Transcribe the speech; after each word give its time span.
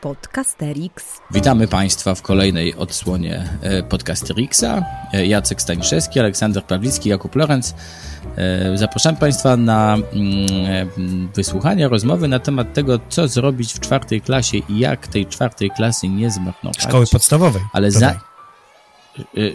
Podcasterix. 0.00 1.20
Witamy 1.30 1.68
Państwa 1.68 2.14
w 2.14 2.22
kolejnej 2.22 2.74
odsłonie 2.74 3.48
e, 3.62 3.82
Podcasterixa. 3.82 4.82
E, 5.12 5.26
Jacek 5.26 5.62
Staniszewski, 5.62 6.20
Aleksander 6.20 6.64
Pawlicki, 6.64 7.08
Jakub 7.08 7.36
Lorenz. 7.36 7.74
E, 8.36 8.78
zapraszam 8.78 9.16
Państwa 9.16 9.56
na 9.56 9.94
mm, 9.94 11.28
wysłuchanie 11.34 11.88
rozmowy 11.88 12.28
na 12.28 12.38
temat 12.38 12.72
tego, 12.72 13.00
co 13.08 13.28
zrobić 13.28 13.72
w 13.72 13.80
czwartej 13.80 14.20
klasie 14.20 14.58
i 14.58 14.78
jak 14.78 15.06
tej 15.06 15.26
czwartej 15.26 15.70
klasy 15.70 16.08
nie 16.08 16.30
zmarnować. 16.30 16.82
Szkoły 16.82 17.06
podstawowej. 17.12 17.62
Ale 17.72 17.90
za... 17.90 18.20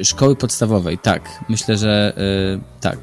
Szkoły 0.04 0.36
podstawowej, 0.36 0.98
tak. 0.98 1.30
Myślę, 1.50 1.78
że 1.78 2.14
tak. 2.82 3.00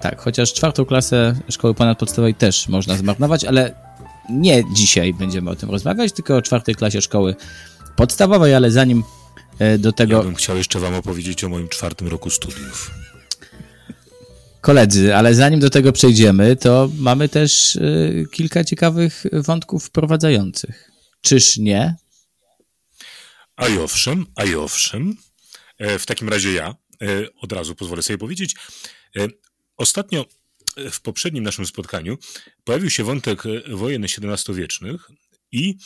Tak, 0.00 0.20
chociaż 0.20 0.52
czwartą 0.52 0.84
klasę 0.84 1.34
szkoły 1.48 1.74
ponadpodstawowej 1.74 2.34
też 2.34 2.68
można 2.68 2.94
zmarnować, 2.94 3.44
ale 3.44 3.81
nie 4.30 4.64
dzisiaj 4.72 5.14
będziemy 5.14 5.50
o 5.50 5.56
tym 5.56 5.70
rozmawiać, 5.70 6.12
tylko 6.12 6.36
o 6.36 6.42
czwartej 6.42 6.74
klasie 6.74 7.02
szkoły 7.02 7.36
podstawowej, 7.96 8.54
ale 8.54 8.70
zanim 8.70 9.04
e, 9.58 9.78
do 9.78 9.92
tego... 9.92 10.16
Ja 10.16 10.22
bym 10.22 10.34
chciał 10.34 10.56
jeszcze 10.56 10.80
wam 10.80 10.94
opowiedzieć 10.94 11.44
o 11.44 11.48
moim 11.48 11.68
czwartym 11.68 12.08
roku 12.08 12.30
studiów. 12.30 12.90
Koledzy, 14.60 15.16
ale 15.16 15.34
zanim 15.34 15.60
do 15.60 15.70
tego 15.70 15.92
przejdziemy, 15.92 16.56
to 16.56 16.90
mamy 16.98 17.28
też 17.28 17.76
y, 17.76 18.26
kilka 18.32 18.64
ciekawych 18.64 19.24
wątków 19.32 19.84
wprowadzających. 19.84 20.90
Czyż 21.20 21.56
nie? 21.56 21.96
A 23.56 23.68
i 23.68 23.78
owszem, 23.78 24.26
a 24.36 24.44
i 24.44 24.54
owszem. 24.54 25.16
E, 25.78 25.98
w 25.98 26.06
takim 26.06 26.28
razie 26.28 26.52
ja 26.52 26.68
e, 26.68 26.74
od 27.40 27.52
razu 27.52 27.74
pozwolę 27.74 28.02
sobie 28.02 28.18
powiedzieć. 28.18 28.54
E, 29.16 29.28
ostatnio 29.76 30.24
w 30.90 31.00
poprzednim 31.00 31.44
naszym 31.44 31.66
spotkaniu 31.66 32.18
pojawił 32.64 32.90
się 32.90 33.04
wątek 33.04 33.46
e, 33.46 33.76
wojen 33.76 34.04
XVII-wiecznych 34.04 35.10
i 35.52 35.76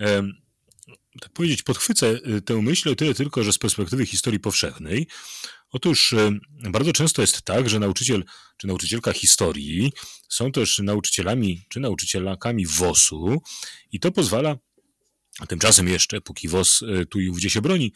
e, 0.00 0.22
tak 1.20 1.32
powiedzieć, 1.32 1.62
podchwycę 1.62 2.06
e, 2.08 2.40
tę 2.40 2.62
myśl 2.62 2.88
o 2.88 2.94
tyle 2.94 3.14
tylko, 3.14 3.44
że 3.44 3.52
z 3.52 3.58
perspektywy 3.58 4.06
historii 4.06 4.40
powszechnej. 4.40 5.06
Otóż 5.70 6.14
bardzo 6.70 6.92
często 6.92 7.22
jest 7.22 7.42
tak, 7.42 7.68
że 7.68 7.78
nauczyciel 7.78 8.24
czy 8.56 8.66
nauczycielka 8.66 9.12
historii 9.12 9.92
są 10.28 10.52
też 10.52 10.78
nauczycielami 10.78 11.66
czy 11.68 11.80
nauczycielkami 11.80 12.66
WOS-u 12.66 13.42
i 13.92 14.00
to 14.00 14.12
pozwala 14.12 14.56
tymczasem 15.48 15.88
jeszcze, 15.88 16.20
póki 16.20 16.48
WOS 16.48 16.84
tu 17.10 17.20
i 17.20 17.28
ówdzie 17.28 17.50
się 17.50 17.60
broni, 17.60 17.92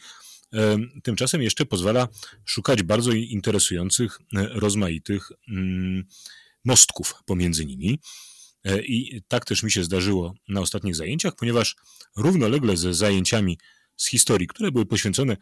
tymczasem 1.03 1.41
jeszcze 1.41 1.65
pozwala 1.65 2.07
szukać 2.45 2.83
bardzo 2.83 3.11
interesujących, 3.11 4.19
rozmaitych 4.33 5.29
mm, 5.49 6.03
mostków 6.65 7.13
pomiędzy 7.25 7.65
nimi. 7.65 7.99
E, 8.63 8.81
I 8.81 9.21
tak 9.27 9.45
też 9.45 9.63
mi 9.63 9.71
się 9.71 9.83
zdarzyło 9.83 10.33
na 10.47 10.61
ostatnich 10.61 10.95
zajęciach, 10.95 11.35
ponieważ 11.35 11.75
równolegle 12.15 12.77
ze 12.77 12.93
zajęciami 12.93 13.57
z 13.97 14.09
historii, 14.09 14.47
które 14.47 14.71
były 14.71 14.85
poświęcone 14.85 15.37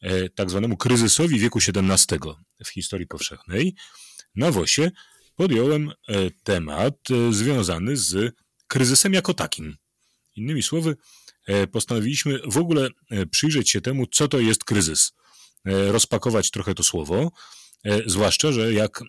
e, 0.00 0.28
tak 0.28 0.50
zwanemu 0.50 0.76
kryzysowi 0.76 1.38
wieku 1.38 1.58
XVII 1.58 2.18
w 2.64 2.68
historii 2.68 3.06
powszechnej, 3.06 3.74
na 4.34 4.50
WOSie 4.50 4.90
podjąłem 5.34 5.90
e, 5.90 5.94
temat 6.30 6.94
związany 7.30 7.96
z 7.96 8.34
kryzysem 8.66 9.12
jako 9.12 9.34
takim. 9.34 9.76
Innymi 10.36 10.62
słowy, 10.62 10.96
postanowiliśmy 11.72 12.40
w 12.44 12.58
ogóle 12.58 12.88
przyjrzeć 13.30 13.70
się 13.70 13.80
temu, 13.80 14.06
co 14.06 14.28
to 14.28 14.40
jest 14.40 14.64
kryzys. 14.64 15.12
Rozpakować 15.64 16.50
trochę 16.50 16.74
to 16.74 16.82
słowo, 16.82 17.30
E, 17.84 18.02
zwłaszcza, 18.06 18.52
że 18.52 18.72
jak 18.72 19.00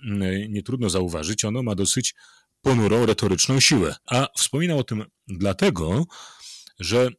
nie 0.49 0.63
trudno 0.63 0.89
zauważyć, 0.89 1.45
ono 1.45 1.63
ma 1.63 1.75
dosyć 1.75 2.15
ponurą 2.61 3.05
retoryczną 3.05 3.59
siłę. 3.59 3.95
A 4.05 4.27
wspominam 4.37 4.77
o 4.77 4.83
tym 4.83 5.05
dlatego, 5.27 6.05
że 6.79 7.09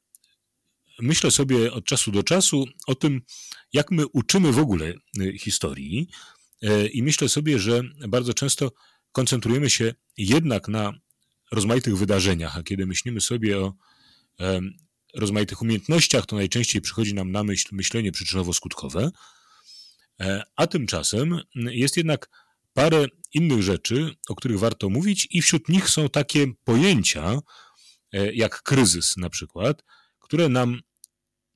myślę 0.98 1.30
sobie 1.30 1.72
od 1.72 1.84
czasu 1.84 2.12
do 2.12 2.22
czasu 2.22 2.66
o 2.86 2.94
tym, 2.94 3.22
jak 3.72 3.90
my 3.90 4.06
uczymy 4.06 4.52
w 4.52 4.58
ogóle 4.58 4.94
historii, 5.38 6.08
e, 6.62 6.86
i 6.86 7.02
myślę 7.02 7.28
sobie, 7.28 7.58
że 7.58 7.82
bardzo 8.08 8.34
często 8.34 8.72
koncentrujemy 9.12 9.70
się 9.70 9.94
jednak 10.16 10.68
na 10.68 10.92
rozmaitych 11.52 11.96
wydarzeniach, 11.96 12.58
a 12.58 12.62
kiedy 12.62 12.86
myślimy 12.86 13.20
sobie 13.20 13.58
o 13.58 13.74
rozmaitych 15.14 15.62
umiejętnościach, 15.62 16.26
to 16.26 16.36
najczęściej 16.36 16.82
przychodzi 16.82 17.14
nam 17.14 17.32
na 17.32 17.44
myśl 17.44 17.68
myślenie 17.72 18.12
przyczynowo-skutkowe. 18.12 19.10
E, 20.20 20.42
a 20.56 20.66
tymczasem 20.66 21.40
jest 21.54 21.96
jednak 21.96 22.28
parę 22.72 23.06
innych 23.34 23.62
rzeczy, 23.62 24.14
o 24.28 24.34
których 24.34 24.58
warto 24.58 24.88
mówić, 24.88 25.28
i 25.30 25.42
wśród 25.42 25.68
nich 25.68 25.88
są 25.88 26.08
takie 26.08 26.46
pojęcia, 26.64 27.38
e, 28.12 28.32
jak 28.32 28.62
kryzys 28.62 29.16
na 29.16 29.30
przykład, 29.30 29.84
które 30.18 30.48
nam 30.48 30.80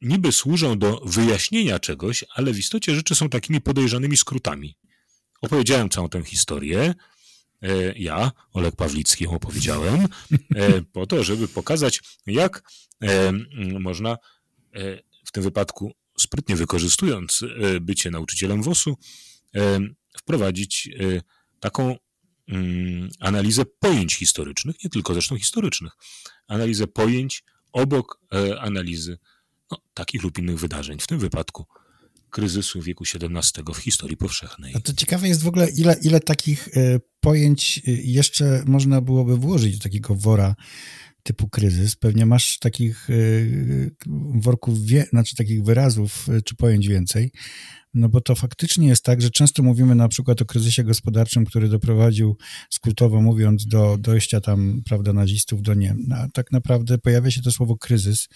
niby 0.01 0.33
służą 0.33 0.79
do 0.79 1.01
wyjaśnienia 1.05 1.79
czegoś, 1.79 2.25
ale 2.35 2.53
w 2.53 2.59
istocie 2.59 2.95
rzeczy 2.95 3.15
są 3.15 3.29
takimi 3.29 3.61
podejrzanymi 3.61 4.17
skrótami. 4.17 4.77
Opowiedziałem 5.41 5.89
całą 5.89 6.09
tę 6.09 6.25
historię. 6.25 6.95
E, 7.65 7.93
ja, 7.97 8.33
Olek 8.53 8.77
Pawlicki, 8.77 9.27
opowiedziałem, 9.27 10.09
po 10.93 11.07
to, 11.07 11.25
żeby 11.25 11.49
pokazać, 11.49 12.01
jak 12.27 12.63
można 13.81 14.19
w 15.25 15.33
tym 15.33 15.43
wypadku 15.43 15.93
sprytnie 16.19 16.57
wykorzystując 16.57 17.43
e, 17.43 17.81
bycie 17.81 18.11
nauczycielem 18.11 18.63
WOS-u, 18.63 18.97
e, 19.57 19.81
wprowadzić 20.19 20.89
e, 20.89 21.23
taką 21.61 21.97
mm, 22.49 23.09
analizę 23.21 23.65
pojęć 23.65 24.15
historycznych, 24.15 24.85
nie 24.85 24.91
tylko 24.91 25.13
zresztą 25.13 25.39
historycznych, 25.39 25.93
analizę 26.49 26.87
pojęć 26.87 27.45
obok 27.73 28.21
analizy 28.61 29.19
no, 29.71 29.79
takich 29.95 30.23
lub 30.23 30.39
innych 30.39 30.59
wydarzeń, 30.59 30.99
w 31.01 31.07
tym 31.07 31.19
wypadku 31.19 31.67
kryzysu 32.35 32.83
wieku 32.83 33.05
XVII 33.15 33.75
w 33.75 33.77
historii 33.77 34.17
powszechnej. 34.17 34.75
A 34.77 34.81
to 34.81 34.93
ciekawe 34.93 35.29
jest 35.29 35.43
w 35.43 35.49
ogóle, 35.49 35.71
ile, 35.71 35.97
ile 36.03 36.21
takich 36.21 36.69
pojęć 37.21 37.83
jeszcze 37.87 38.63
można 38.67 39.01
byłoby 39.01 39.37
włożyć 39.37 39.79
do 39.79 39.83
takiego 39.83 40.15
wora 40.15 40.55
typu 41.23 41.49
kryzys, 41.49 41.97
pewnie 41.97 42.27
masz 42.27 42.59
takich 42.59 43.11
y, 43.11 43.97
worków, 44.35 44.87
wie, 44.87 45.05
znaczy 45.05 45.37
takich 45.37 45.63
wyrazów 45.63 46.27
czy 46.45 46.57
pojęć 46.57 46.89
więcej, 46.89 47.33
no 47.95 48.09
bo 48.09 48.21
to 48.21 48.35
faktycznie 48.35 48.89
jest 48.89 49.05
tak, 49.05 49.23
że 49.23 49.31
często 49.31 49.63
mówimy 49.63 49.95
na 49.95 50.09
przykład 50.09 50.43
o 50.43 50.45
kryzysie 50.45 50.85
gospodarczym, 50.85 51.45
który 51.45 51.69
doprowadził, 51.69 52.37
skrótowo 52.71 53.23
mówiąc, 53.23 53.67
do 53.67 53.97
dojścia 53.99 54.41
tam, 54.41 54.83
prawda, 54.85 55.13
nazistów 55.13 55.63
do 55.63 55.75
Niemiec. 55.75 56.07
A 56.13 56.29
tak 56.29 56.53
naprawdę 56.53 56.99
pojawia 56.99 57.31
się 57.31 57.43
to 57.43 57.51
słowo 57.51 57.77
kryzys 57.77 58.29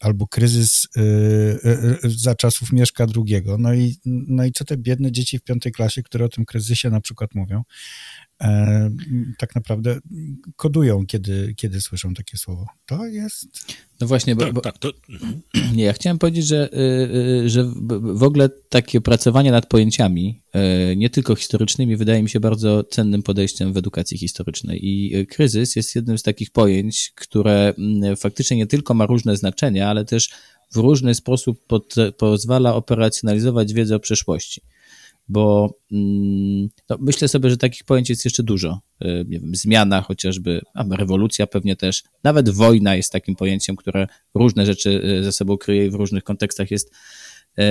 albo 0.00 0.26
kryzys 0.26 0.88
yy, 0.96 1.60
yy, 2.02 2.10
za 2.10 2.34
czasów 2.34 2.72
Mieszka 2.72 3.06
II. 3.16 3.42
No 3.58 3.74
i, 3.74 3.96
no 4.04 4.44
i 4.44 4.52
co 4.52 4.64
te 4.64 4.76
biedne 4.76 5.12
dzieci 5.12 5.38
w 5.38 5.42
piątej 5.42 5.72
klasie, 5.72 6.02
które 6.02 6.24
o 6.24 6.28
tym 6.28 6.44
kryzysie 6.44 6.90
na 6.90 7.00
przykład 7.00 7.34
mówią, 7.34 7.62
e, 8.44 8.90
tak 9.38 9.54
naprawdę 9.54 9.98
kodują, 10.56 11.06
kiedy, 11.06 11.54
kiedy 11.56 11.80
słyszą 11.80 12.14
takie 12.14 12.38
słowo. 12.38 12.66
To 12.86 13.06
jest... 13.06 13.46
No 14.00 14.06
właśnie, 14.06 14.36
bo, 14.36 14.44
tak, 14.44 14.52
bo 14.52 14.60
tak, 14.60 14.78
to... 14.78 14.92
nie, 15.76 15.84
ja 15.84 15.92
chciałem 15.92 16.18
powiedzieć, 16.18 16.46
że, 16.46 16.68
y, 16.72 16.78
y, 17.44 17.50
że 17.50 17.64
w 18.00 18.22
ogóle 18.22 18.48
takie 18.68 19.00
pracowanie 19.00 19.52
nad 19.52 19.66
pojęciami, 19.66 20.42
y, 20.92 20.96
nie 20.96 21.10
tylko 21.10 21.34
historycznymi, 21.34 21.96
wydaje 21.96 22.22
mi 22.22 22.30
się 22.30 22.40
bardzo 22.40 22.84
cennym 22.84 23.22
podejściem 23.22 23.72
w 23.72 23.76
edukacji 23.76 24.18
historycznej. 24.18 24.80
I 24.82 25.26
kryzys 25.26 25.76
jest 25.76 25.94
jednym 25.94 26.18
z 26.18 26.22
takich 26.22 26.50
pojęć, 26.50 27.12
które 27.14 27.74
mm, 27.78 28.16
faktycznie 28.16 28.56
nie 28.56 28.66
tylko 28.66 28.94
ma 28.94 29.06
różne 29.06 29.36
znaczenia, 29.36 29.88
ale 29.88 30.04
też 30.04 30.30
w 30.72 30.76
różny 30.76 31.14
sposób 31.14 31.66
pod, 31.66 31.94
pozwala 32.18 32.74
operacjonalizować 32.74 33.72
wiedzę 33.72 33.96
o 33.96 34.00
przeszłości 34.00 34.60
bo 35.28 35.74
mm, 35.92 36.68
no, 36.90 36.96
myślę 37.00 37.28
sobie, 37.28 37.50
że 37.50 37.56
takich 37.56 37.84
pojęć 37.84 38.10
jest 38.10 38.24
jeszcze 38.24 38.42
dużo. 38.42 38.80
Y, 39.04 39.24
nie 39.28 39.40
wiem, 39.40 39.54
zmiana 39.54 40.00
chociażby, 40.00 40.60
a 40.74 40.84
rewolucja 40.90 41.46
pewnie 41.46 41.76
też, 41.76 42.02
nawet 42.24 42.48
wojna 42.48 42.94
jest 42.94 43.12
takim 43.12 43.36
pojęciem, 43.36 43.76
które 43.76 44.06
różne 44.34 44.66
rzeczy 44.66 44.90
y, 45.20 45.24
ze 45.24 45.32
sobą 45.32 45.58
kryje 45.58 45.86
i 45.86 45.90
w 45.90 45.94
różnych 45.94 46.24
kontekstach 46.24 46.70
jest, 46.70 46.92
y, 47.58 47.62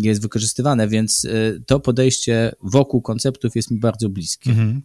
jest 0.00 0.22
wykorzystywane, 0.22 0.88
więc 0.88 1.26
to 1.66 1.80
podejście 1.80 2.52
wokół 2.62 3.02
konceptów 3.02 3.56
jest 3.56 3.70
mi 3.70 3.78
bardzo 3.78 4.08
bliskie. 4.08 4.50
Mhm. 4.50 4.82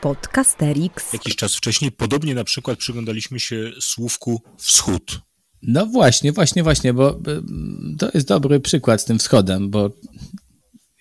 Podcasterix. 0.00 1.12
Jakiś 1.12 1.36
czas 1.36 1.56
wcześniej 1.56 1.92
podobnie 1.92 2.34
na 2.34 2.44
przykład 2.44 2.78
przyglądaliśmy 2.78 3.40
się 3.40 3.70
słówku 3.80 4.42
wschód 4.58 5.29
no 5.62 5.86
właśnie, 5.86 6.32
właśnie, 6.32 6.62
właśnie, 6.62 6.92
bo 6.92 7.10
y, 7.10 7.96
to 7.98 8.10
jest 8.14 8.28
dobry 8.28 8.60
przykład 8.60 9.02
z 9.02 9.04
tym 9.04 9.18
wschodem, 9.18 9.70
bo 9.70 9.90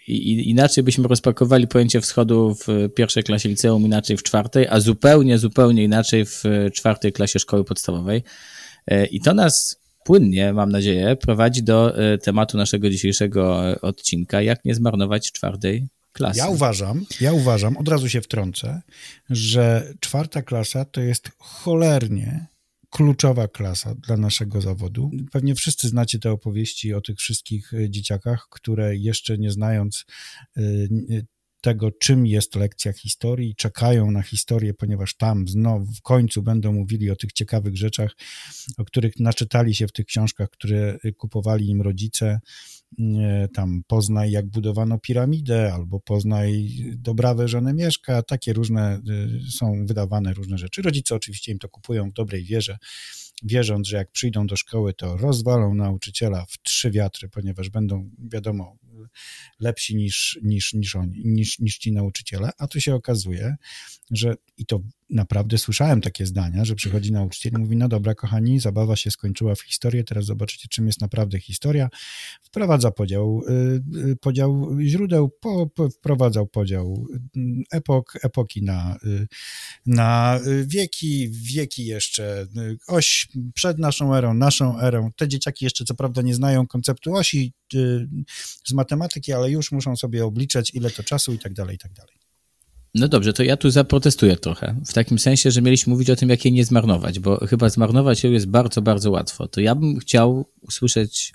inaczej 0.07 0.83
byśmy 0.83 1.07
rozpakowali 1.07 1.67
pojęcie 1.67 2.01
wschodu 2.01 2.55
w 2.55 2.89
pierwszej 2.95 3.23
klasie 3.23 3.49
liceum, 3.49 3.85
inaczej 3.85 4.17
w 4.17 4.23
czwartej, 4.23 4.67
a 4.67 4.79
zupełnie, 4.79 5.37
zupełnie 5.37 5.83
inaczej 5.83 6.25
w 6.25 6.43
czwartej 6.73 7.13
klasie 7.13 7.39
szkoły 7.39 7.63
podstawowej. 7.63 8.23
E, 8.87 9.05
I 9.05 9.21
to 9.21 9.33
nas 9.33 9.79
płynnie, 10.03 10.53
mam 10.53 10.71
nadzieję, 10.71 11.15
prowadzi 11.15 11.63
do 11.63 11.97
e, 11.97 12.17
tematu 12.17 12.57
naszego 12.57 12.89
dzisiejszego 12.89 13.61
odcinka, 13.81 14.41
jak 14.41 14.65
nie 14.65 14.75
zmarnować 14.75 15.31
czwartej 15.31 15.87
klasy. 16.11 16.39
Ja 16.39 16.47
uważam, 16.47 17.05
ja 17.21 17.33
uważam, 17.33 17.77
od 17.77 17.87
razu 17.87 18.09
się 18.09 18.21
wtrącę, 18.21 18.81
że 19.29 19.93
czwarta 19.99 20.41
klasa 20.41 20.85
to 20.85 21.01
jest 21.01 21.31
cholernie 21.37 22.47
kluczowa 22.89 23.47
klasa 23.47 23.95
dla 23.95 24.17
naszego 24.17 24.61
zawodu. 24.61 25.11
Pewnie 25.31 25.55
wszyscy 25.55 25.87
znacie 25.87 26.19
te 26.19 26.31
opowieści 26.31 26.93
o 26.93 27.01
tych 27.01 27.17
wszystkich 27.17 27.73
e, 27.73 27.89
dzieciakach, 27.89 28.47
które 28.49 28.97
jeszcze 28.97 29.37
nie 29.37 29.51
znając 29.51 30.05
e, 30.57 30.61
tego, 31.61 31.91
czym 31.91 32.25
jest 32.25 32.55
lekcja 32.55 32.93
historii, 32.93 33.55
czekają 33.55 34.11
na 34.11 34.21
historię, 34.21 34.73
ponieważ 34.73 35.15
tam 35.15 35.47
znowu 35.47 35.93
w 35.93 36.01
końcu 36.01 36.43
będą 36.43 36.73
mówili 36.73 37.11
o 37.11 37.15
tych 37.15 37.33
ciekawych 37.33 37.77
rzeczach, 37.77 38.15
o 38.77 38.85
których 38.85 39.19
naczytali 39.19 39.75
się 39.75 39.87
w 39.87 39.91
tych 39.91 40.05
książkach, 40.05 40.49
które 40.49 40.99
kupowali 41.17 41.69
im 41.69 41.81
rodzice. 41.81 42.39
Tam 43.53 43.81
poznaj, 43.87 44.31
jak 44.31 44.45
budowano 44.47 44.99
piramidę, 44.99 45.73
albo 45.73 45.99
poznaj 45.99 46.69
dobrawę 46.95 47.47
żonę 47.47 47.73
mieszka. 47.73 48.23
Takie 48.23 48.53
różne 48.53 49.01
y, 49.09 49.51
są 49.51 49.85
wydawane 49.85 50.33
różne 50.33 50.57
rzeczy. 50.57 50.81
Rodzice 50.81 51.15
oczywiście 51.15 51.51
im 51.51 51.59
to 51.59 51.69
kupują 51.69 52.09
w 52.09 52.13
dobrej 52.13 52.43
wierze, 52.43 52.77
wierząc, 53.43 53.87
że 53.87 53.97
jak 53.97 54.11
przyjdą 54.11 54.47
do 54.47 54.55
szkoły, 54.55 54.93
to 54.93 55.17
rozwalą 55.17 55.73
nauczyciela 55.73 56.45
w 56.45 56.57
trzy 56.61 56.91
wiatry, 56.91 57.29
ponieważ 57.29 57.69
będą, 57.69 58.09
wiadomo, 58.31 58.77
lepsi 59.59 59.95
niż, 59.95 60.39
niż, 60.43 60.73
niż 60.73 60.95
oni, 60.95 61.21
niż, 61.25 61.59
niż 61.59 61.77
ci 61.77 61.91
nauczyciele, 61.91 62.49
a 62.57 62.67
tu 62.67 62.81
się 62.81 62.95
okazuje, 62.95 63.55
że 64.11 64.35
i 64.57 64.65
to 64.65 64.79
naprawdę 65.09 65.57
słyszałem 65.57 66.01
takie 66.01 66.25
zdania, 66.25 66.65
że 66.65 66.75
przychodzi 66.75 67.11
nauczyciel 67.11 67.51
i 67.53 67.57
mówi, 67.57 67.77
no 67.77 67.87
dobra 67.87 68.15
kochani, 68.15 68.59
zabawa 68.59 68.95
się 68.95 69.11
skończyła 69.11 69.55
w 69.55 69.61
historię, 69.61 70.03
teraz 70.03 70.25
zobaczycie 70.25 70.67
czym 70.67 70.87
jest 70.87 71.01
naprawdę 71.01 71.39
historia. 71.39 71.89
Wprowadza 72.41 72.91
podział, 72.91 73.41
y, 73.49 73.81
y, 74.11 74.15
podział 74.15 74.77
źródeł, 74.81 75.29
po, 75.29 75.69
wprowadzał 75.91 76.47
podział 76.47 77.07
y, 77.37 77.41
epok, 77.71 78.13
epoki 78.23 78.63
na, 78.63 78.97
na 79.85 80.39
wieki, 80.65 81.29
wieki 81.31 81.85
jeszcze, 81.85 82.47
oś 82.87 83.27
przed 83.53 83.79
naszą 83.79 84.15
erą, 84.15 84.33
naszą 84.33 84.79
erą. 84.79 85.11
Te 85.15 85.27
dzieciaki 85.27 85.65
jeszcze 85.65 85.85
co 85.85 85.95
prawda 85.95 86.21
nie 86.21 86.35
znają 86.35 86.67
konceptu 86.67 87.15
osi 87.15 87.53
z 88.65 88.73
matematyki, 88.73 88.88
ale 89.35 89.51
już 89.51 89.71
muszą 89.71 89.95
sobie 89.95 90.25
obliczać 90.25 90.71
ile 90.73 90.89
to 90.91 91.03
czasu 91.03 91.33
i 91.33 91.39
tak 91.39 91.53
dalej, 91.53 91.75
i 91.75 91.79
tak 91.79 91.93
dalej. 91.93 92.15
No 92.95 93.07
dobrze, 93.07 93.33
to 93.33 93.43
ja 93.43 93.57
tu 93.57 93.69
zaprotestuję 93.69 94.37
trochę. 94.37 94.75
W 94.85 94.93
takim 94.93 95.19
sensie, 95.19 95.51
że 95.51 95.61
mieliśmy 95.61 95.93
mówić 95.93 96.09
o 96.09 96.15
tym, 96.15 96.29
jak 96.29 96.45
jej 96.45 96.53
nie 96.53 96.65
zmarnować, 96.65 97.19
bo 97.19 97.47
chyba 97.47 97.69
zmarnować 97.69 98.23
ją 98.23 98.31
jest 98.31 98.47
bardzo, 98.47 98.81
bardzo 98.81 99.11
łatwo. 99.11 99.47
To 99.47 99.61
ja 99.61 99.75
bym 99.75 99.99
chciał 99.99 100.45
usłyszeć 100.61 101.33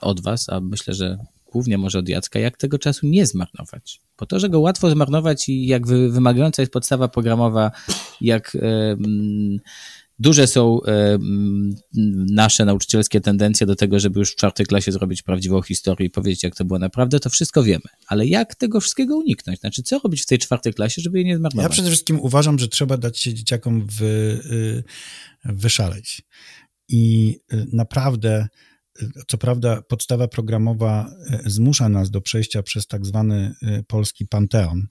od 0.00 0.20
Was, 0.20 0.48
a 0.48 0.60
myślę, 0.60 0.94
że 0.94 1.18
głównie 1.52 1.78
może 1.78 1.98
od 1.98 2.08
Jacka, 2.08 2.38
jak 2.38 2.56
tego 2.56 2.78
czasu 2.78 3.06
nie 3.06 3.26
zmarnować. 3.26 4.00
Po 4.16 4.26
to, 4.26 4.40
że 4.40 4.48
go 4.48 4.60
łatwo 4.60 4.90
zmarnować 4.90 5.48
i 5.48 5.66
jak 5.66 5.86
wymagająca 5.86 6.62
jest 6.62 6.72
podstawa 6.72 7.08
programowa, 7.08 7.70
jak. 8.20 8.56
Duże 10.18 10.46
są 10.46 10.82
e, 10.82 11.18
nasze 12.30 12.64
nauczycielskie 12.64 13.20
tendencje 13.20 13.66
do 13.66 13.76
tego, 13.76 14.00
żeby 14.00 14.20
już 14.20 14.32
w 14.32 14.36
czwartej 14.36 14.66
klasie 14.66 14.92
zrobić 14.92 15.22
prawdziwą 15.22 15.62
historię 15.62 16.06
i 16.06 16.10
powiedzieć, 16.10 16.42
jak 16.42 16.54
to 16.54 16.64
było 16.64 16.78
naprawdę, 16.78 17.20
to 17.20 17.30
wszystko 17.30 17.62
wiemy. 17.62 17.84
Ale 18.06 18.26
jak 18.26 18.54
tego 18.54 18.80
wszystkiego 18.80 19.16
uniknąć? 19.16 19.60
Znaczy, 19.60 19.82
co 19.82 19.98
robić 19.98 20.22
w 20.22 20.26
tej 20.26 20.38
czwartej 20.38 20.74
klasie, 20.74 21.02
żeby 21.02 21.18
je 21.18 21.24
nie 21.24 21.36
zmarnować? 21.36 21.64
Ja 21.64 21.68
przede 21.68 21.88
wszystkim 21.88 22.20
uważam, 22.20 22.58
że 22.58 22.68
trzeba 22.68 22.96
dać 22.96 23.18
się 23.18 23.34
dzieciakom 23.34 23.86
wy, 23.86 24.06
y, 24.06 24.84
wyszaleć. 25.44 26.22
I 26.88 27.36
y, 27.52 27.66
naprawdę 27.72 28.48
y, 29.02 29.10
co 29.28 29.38
prawda 29.38 29.82
podstawa 29.82 30.28
programowa 30.28 31.10
zmusza 31.46 31.88
nas 31.88 32.10
do 32.10 32.20
przejścia 32.20 32.62
przez 32.62 32.86
tak 32.86 33.06
zwany 33.06 33.54
polski 33.86 34.26
panteon, 34.26 34.86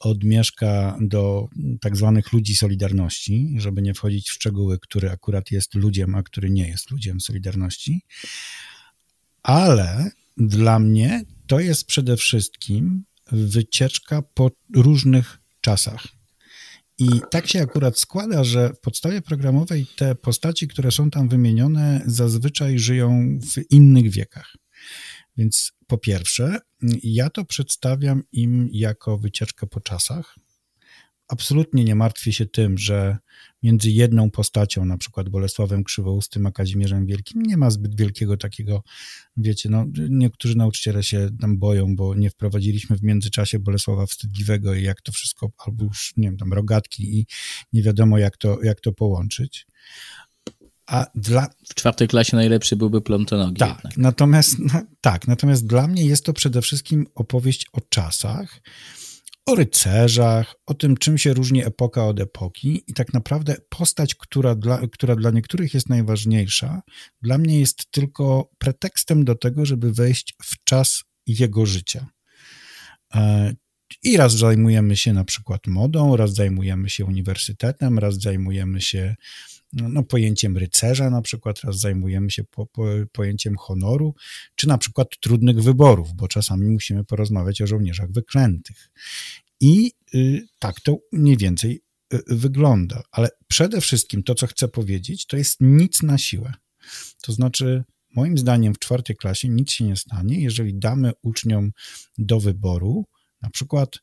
od 0.00 0.24
Mieszka 0.24 0.98
do 1.00 1.48
tak 1.80 1.96
zwanych 1.96 2.32
ludzi 2.32 2.56
Solidarności, 2.56 3.54
żeby 3.56 3.82
nie 3.82 3.94
wchodzić 3.94 4.28
w 4.28 4.32
szczegóły, 4.32 4.78
który 4.78 5.10
akurat 5.10 5.50
jest 5.50 5.74
ludziem, 5.74 6.14
a 6.14 6.22
który 6.22 6.50
nie 6.50 6.68
jest 6.68 6.90
ludziem 6.90 7.20
Solidarności. 7.20 8.02
Ale 9.42 10.10
dla 10.36 10.78
mnie 10.78 11.22
to 11.46 11.60
jest 11.60 11.86
przede 11.86 12.16
wszystkim 12.16 13.04
wycieczka 13.32 14.22
po 14.22 14.50
różnych 14.74 15.38
czasach. 15.60 16.06
I 16.98 17.08
tak 17.30 17.46
się 17.46 17.62
akurat 17.62 17.98
składa, 17.98 18.44
że 18.44 18.72
w 18.72 18.80
podstawie 18.80 19.22
programowej 19.22 19.86
te 19.96 20.14
postaci, 20.14 20.68
które 20.68 20.90
są 20.90 21.10
tam 21.10 21.28
wymienione, 21.28 22.02
zazwyczaj 22.06 22.78
żyją 22.78 23.38
w 23.54 23.70
innych 23.70 24.10
wiekach. 24.10 24.56
Więc 25.40 25.72
po 25.86 25.98
pierwsze, 25.98 26.58
ja 27.02 27.30
to 27.30 27.44
przedstawiam 27.44 28.22
im 28.32 28.68
jako 28.72 29.18
wycieczkę 29.18 29.66
po 29.66 29.80
czasach. 29.80 30.36
Absolutnie 31.28 31.84
nie 31.84 31.94
martwię 31.94 32.32
się 32.32 32.46
tym, 32.46 32.78
że 32.78 33.16
między 33.62 33.90
jedną 33.90 34.30
postacią, 34.30 34.84
na 34.84 34.98
przykład 34.98 35.28
Bolesławem 35.28 35.84
Krzywoustym 35.84 36.46
a 36.46 36.52
Kazimierzem 36.52 37.06
Wielkim, 37.06 37.42
nie 37.42 37.56
ma 37.56 37.70
zbyt 37.70 37.96
wielkiego 37.96 38.36
takiego, 38.36 38.82
wiecie, 39.36 39.68
no, 39.68 39.86
niektórzy 40.10 40.56
nauczyciele 40.56 41.02
się 41.02 41.28
tam 41.40 41.58
boją, 41.58 41.96
bo 41.96 42.14
nie 42.14 42.30
wprowadziliśmy 42.30 42.96
w 42.96 43.02
międzyczasie 43.02 43.58
Bolesława 43.58 44.06
Wstydliwego 44.06 44.74
i 44.74 44.82
jak 44.82 45.00
to 45.00 45.12
wszystko, 45.12 45.50
albo 45.66 45.84
już, 45.84 46.12
nie 46.16 46.28
wiem, 46.28 46.36
tam 46.36 46.52
rogatki 46.52 47.18
i 47.18 47.26
nie 47.72 47.82
wiadomo 47.82 48.18
jak 48.18 48.36
to, 48.36 48.62
jak 48.62 48.80
to 48.80 48.92
połączyć. 48.92 49.66
A 50.90 51.06
dla... 51.14 51.48
W 51.68 51.74
czwartej 51.74 52.08
klasie 52.08 52.36
najlepszy 52.36 52.76
byłby 52.76 53.00
Plontonogi. 53.00 53.58
Tak, 53.58 53.96
natomiast, 53.96 54.58
no, 54.58 54.82
tak, 55.00 55.28
natomiast 55.28 55.66
dla 55.66 55.86
mnie 55.86 56.04
jest 56.04 56.24
to 56.24 56.32
przede 56.32 56.62
wszystkim 56.62 57.06
opowieść 57.14 57.66
o 57.72 57.80
czasach, 57.80 58.60
o 59.46 59.54
rycerzach, 59.54 60.54
o 60.66 60.74
tym, 60.74 60.96
czym 60.96 61.18
się 61.18 61.34
różni 61.34 61.66
epoka 61.66 62.06
od 62.06 62.20
epoki 62.20 62.82
i 62.86 62.94
tak 62.94 63.14
naprawdę 63.14 63.56
postać, 63.68 64.14
która 64.14 64.54
dla, 64.54 64.80
która 64.92 65.16
dla 65.16 65.30
niektórych 65.30 65.74
jest 65.74 65.88
najważniejsza, 65.88 66.82
dla 67.22 67.38
mnie 67.38 67.60
jest 67.60 67.90
tylko 67.90 68.50
pretekstem 68.58 69.24
do 69.24 69.34
tego, 69.34 69.66
żeby 69.66 69.92
wejść 69.92 70.34
w 70.42 70.64
czas 70.64 71.02
jego 71.26 71.66
życia. 71.66 72.06
E, 73.14 73.54
I 74.02 74.16
raz 74.16 74.36
zajmujemy 74.36 74.96
się 74.96 75.12
na 75.12 75.24
przykład 75.24 75.66
modą, 75.66 76.16
raz 76.16 76.34
zajmujemy 76.34 76.90
się 76.90 77.04
uniwersytetem, 77.04 77.98
raz 77.98 78.20
zajmujemy 78.20 78.80
się 78.80 79.16
no, 79.72 79.88
no, 79.88 80.02
pojęciem 80.02 80.56
rycerza, 80.56 81.10
na 81.10 81.22
przykład 81.22 81.60
raz 81.60 81.80
zajmujemy 81.80 82.30
się 82.30 82.44
po, 82.44 82.66
po, 82.66 82.84
pojęciem 83.12 83.56
honoru, 83.56 84.14
czy 84.54 84.68
na 84.68 84.78
przykład 84.78 85.08
trudnych 85.20 85.62
wyborów, 85.62 86.14
bo 86.14 86.28
czasami 86.28 86.66
musimy 86.66 87.04
porozmawiać 87.04 87.62
o 87.62 87.66
żołnierzach 87.66 88.12
wyklętych. 88.12 88.90
I 89.60 89.92
y, 90.14 90.46
tak 90.58 90.80
to 90.80 90.96
mniej 91.12 91.36
więcej 91.36 91.82
y, 92.14 92.22
wygląda. 92.26 93.02
Ale 93.12 93.28
przede 93.48 93.80
wszystkim 93.80 94.22
to, 94.22 94.34
co 94.34 94.46
chcę 94.46 94.68
powiedzieć, 94.68 95.26
to 95.26 95.36
jest 95.36 95.56
nic 95.60 96.02
na 96.02 96.18
siłę. 96.18 96.52
To 97.22 97.32
znaczy, 97.32 97.84
moim 98.16 98.38
zdaniem 98.38 98.74
w 98.74 98.78
czwartej 98.78 99.16
klasie 99.16 99.48
nic 99.48 99.70
się 99.70 99.84
nie 99.84 99.96
stanie, 99.96 100.40
jeżeli 100.40 100.74
damy 100.74 101.12
uczniom 101.22 101.72
do 102.18 102.40
wyboru 102.40 103.04
na 103.42 103.50
przykład 103.50 103.98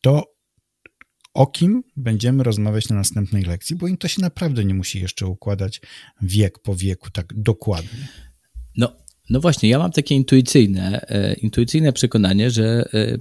to 0.00 0.24
o 1.34 1.46
kim 1.46 1.82
będziemy 1.96 2.42
rozmawiać 2.42 2.88
na 2.88 2.96
następnej 2.96 3.42
lekcji, 3.42 3.76
bo 3.76 3.88
im 3.88 3.96
to 3.96 4.08
się 4.08 4.22
naprawdę 4.22 4.64
nie 4.64 4.74
musi 4.74 5.00
jeszcze 5.00 5.26
układać 5.26 5.80
wiek 6.22 6.58
po 6.58 6.74
wieku 6.74 7.10
tak 7.10 7.34
dokładnie. 7.34 8.08
No, 8.76 8.96
no 9.30 9.40
właśnie, 9.40 9.68
ja 9.68 9.78
mam 9.78 9.90
takie 9.90 10.14
intuicyjne, 10.14 11.00
e, 11.08 11.34
intuicyjne 11.34 11.92
przekonanie, 11.92 12.50
że 12.50 12.88
e, 12.94 13.18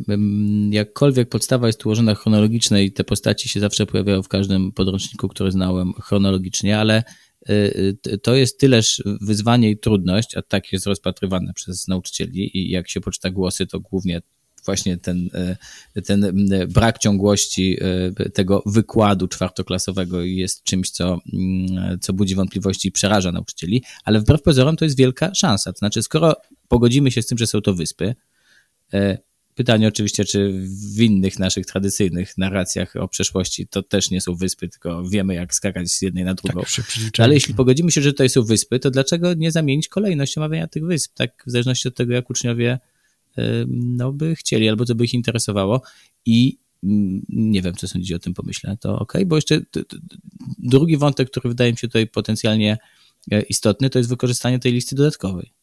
jakkolwiek 0.69 1.29
podstawa 1.29 1.67
jest 1.67 1.85
ułożona 1.85 2.15
chronologicznie 2.15 2.83
i 2.83 2.91
te 2.91 3.03
postaci 3.03 3.49
się 3.49 3.59
zawsze 3.59 3.85
pojawiają 3.85 4.23
w 4.23 4.27
każdym 4.27 4.71
podręczniku, 4.71 5.27
który 5.27 5.51
znałem 5.51 5.93
chronologicznie, 5.93 6.79
ale 6.79 7.03
e, 7.49 8.17
to 8.17 8.35
jest 8.35 8.59
tyleż 8.59 9.03
wyzwanie 9.21 9.71
i 9.71 9.79
trudność, 9.79 10.37
a 10.37 10.41
tak 10.41 10.73
jest 10.73 10.85
rozpatrywane 10.85 11.53
przez 11.53 11.87
nauczycieli 11.87 12.57
i 12.57 12.69
jak 12.69 12.89
się 12.89 13.01
poczyta 13.01 13.29
głosy, 13.29 13.67
to 13.67 13.79
głównie 13.79 14.21
właśnie 14.67 14.97
ten, 14.97 15.29
e, 15.95 16.01
ten 16.01 16.49
brak 16.69 16.97
ciągłości 16.97 17.77
e, 18.17 18.29
tego 18.29 18.63
wykładu 18.65 19.27
czwartoklasowego 19.27 20.21
jest 20.21 20.63
czymś, 20.63 20.89
co, 20.89 21.19
mm, 21.33 21.99
co 21.99 22.13
budzi 22.13 22.35
wątpliwości 22.35 22.87
i 22.87 22.91
przeraża 22.91 23.31
nauczycieli, 23.31 23.83
ale 24.03 24.19
wbrew 24.19 24.41
pozorom 24.41 24.75
to 24.75 24.85
jest 24.85 24.97
wielka 24.97 25.33
szansa. 25.33 25.73
To 25.73 25.77
znaczy, 25.77 26.03
skoro 26.03 26.35
pogodzimy 26.67 27.11
się 27.11 27.21
z 27.21 27.25
tym, 27.25 27.37
że 27.37 27.47
są 27.47 27.61
to 27.61 27.73
wyspy, 27.73 28.15
e, 28.93 29.17
Pytanie 29.57 29.87
oczywiście, 29.87 30.25
czy 30.25 30.53
w 30.95 31.01
innych 31.01 31.39
naszych 31.39 31.65
tradycyjnych 31.65 32.37
narracjach 32.37 32.95
o 32.95 33.07
przeszłości 33.07 33.67
to 33.67 33.83
też 33.83 34.11
nie 34.11 34.21
są 34.21 34.35
wyspy, 34.35 34.67
tylko 34.67 35.03
wiemy, 35.03 35.33
jak 35.33 35.53
skakać 35.53 35.89
z 35.89 36.01
jednej 36.01 36.23
na 36.23 36.33
drugą. 36.33 36.61
Tak, 36.61 36.85
Ale 37.17 37.33
jeśli 37.33 37.53
pogodzimy 37.53 37.91
się, 37.91 38.01
że 38.01 38.13
to 38.13 38.29
są 38.29 38.43
wyspy, 38.43 38.79
to 38.79 38.91
dlaczego 38.91 39.33
nie 39.33 39.51
zamienić 39.51 39.87
kolejność 39.87 40.37
omawiania 40.37 40.67
tych 40.67 40.85
wysp, 40.85 41.13
tak 41.15 41.43
w 41.47 41.51
zależności 41.51 41.87
od 41.87 41.95
tego, 41.95 42.13
jak 42.13 42.29
uczniowie 42.29 42.79
no, 43.67 44.13
by 44.13 44.35
chcieli, 44.35 44.69
albo 44.69 44.85
to 44.85 44.95
by 44.95 45.05
ich 45.05 45.13
interesowało 45.13 45.81
i 46.25 46.57
mm, 46.83 47.21
nie 47.29 47.61
wiem, 47.61 47.75
co 47.75 47.87
sądzicie 47.87 48.15
o 48.15 48.19
tym 48.19 48.33
pomyśle, 48.33 48.77
to 48.77 48.99
ok, 48.99 49.13
bo 49.25 49.35
jeszcze 49.35 49.61
drugi 50.57 50.97
wątek, 50.97 51.31
który 51.31 51.49
wydaje 51.49 51.71
mi 51.71 51.77
się 51.77 51.87
tutaj 51.87 52.07
potencjalnie 52.07 52.77
e, 53.31 53.41
istotny, 53.41 53.89
to 53.89 53.99
jest 53.99 54.09
wykorzystanie 54.09 54.59
tej 54.59 54.73
listy 54.73 54.95
dodatkowej. 54.95 55.56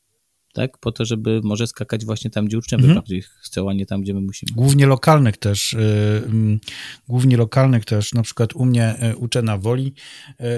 Tak? 0.55 0.79
Po 0.79 0.93
to, 0.93 1.05
żeby 1.05 1.41
może 1.45 1.67
skakać 1.67 2.05
właśnie 2.05 2.31
tam, 2.31 2.47
gdzie 2.47 2.59
uczniowie 2.59 2.85
mhm. 2.85 3.01
bardziej 3.01 3.23
chcą, 3.23 3.71
a 3.71 3.73
nie 3.73 3.87
tam, 3.87 4.03
gdzie 4.03 4.15
my 4.15 4.21
musimy. 4.21 4.53
Głównie 4.55 4.87
lokalnych 4.87 5.37
też, 5.37 5.73
y, 5.73 5.79
mm, 6.27 6.61
głównie 7.09 7.37
lokalnych 7.37 7.85
też, 7.85 8.13
na 8.13 8.23
przykład 8.23 8.55
u 8.55 8.65
mnie 8.65 9.11
y, 9.13 9.17
uczę 9.17 9.43
na 9.43 9.59
Woli, 9.59 9.95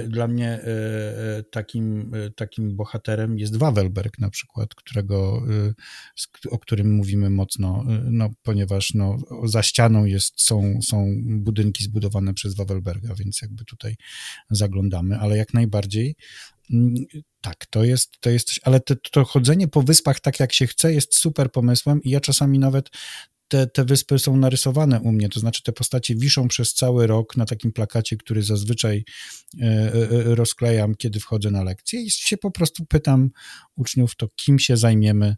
y, 0.05 0.09
dla 0.09 0.29
mnie 0.29 0.61
takim, 1.51 2.13
takim 2.37 2.77
bohaterem 2.77 3.39
jest 3.39 3.57
Wawelberg 3.57 4.19
na 4.19 4.31
przykład, 4.31 4.75
którego, 4.75 5.43
o 6.51 6.59
którym 6.59 6.95
mówimy 6.95 7.31
mocno, 7.31 7.85
no, 8.11 8.31
ponieważ 8.43 8.95
no, 8.95 9.17
za 9.45 9.63
ścianą 9.63 10.05
jest, 10.05 10.43
są, 10.43 10.79
są 10.83 11.15
budynki 11.27 11.85
zbudowane 11.85 12.35
przez 12.35 12.55
Wawelberga, 12.55 13.15
więc 13.15 13.43
jakby 13.43 13.65
tutaj 13.65 13.97
zaglądamy, 14.51 15.19
ale 15.19 15.37
jak 15.37 15.55
najbardziej 15.55 16.17
tak, 17.41 17.67
to 17.71 17.85
jest, 17.85 18.21
to 18.21 18.31
jest 18.31 18.49
coś, 18.49 18.61
ale 18.63 18.81
to, 18.81 18.95
to 19.13 19.25
chodzenie 19.25 19.69
po 19.69 19.83
wyspach 19.83 20.21
tak 20.21 20.41
jak 20.41 20.53
się 20.53 20.67
chce 20.67 20.93
jest 20.93 21.15
super 21.15 21.53
pomysłem 21.53 22.03
i 22.03 22.11
ja 22.11 22.21
czasami 22.21 22.59
nawet 22.59 22.91
te, 23.49 23.67
te 23.67 23.85
wyspy 23.85 24.19
są 24.19 24.37
narysowane 24.37 25.01
u 25.01 25.13
mnie, 25.13 25.29
to 25.29 25.41
znaczy 25.41 25.63
te 25.63 25.73
postacie 25.73 26.15
wiszą 26.15 26.49
przez 26.49 26.75
cały 26.75 27.07
rok 27.07 27.37
na 27.37 27.45
takim 27.45 27.73
plakacie, 27.73 28.17
który 28.17 28.43
zazwyczaj 28.43 29.05
e, 29.61 29.65
e, 29.65 30.11
e, 30.11 30.35
rozklejam, 30.35 30.95
kiedy 30.95 31.21
wchodzę 31.21 31.51
na 31.51 31.63
lekcję 31.63 32.03
i 32.03 32.11
się 32.11 32.37
po 32.37 32.51
prostu 32.51 32.87
pytam 32.87 33.31
uczniów, 33.77 34.17
to 34.17 34.29
kim 34.37 34.59
się 34.59 34.77
zajmiemy 34.77 35.37